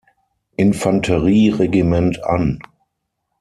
Infanterie-Regiment 0.55 2.21
an. 2.25 2.57